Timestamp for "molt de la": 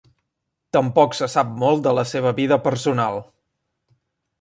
1.65-2.07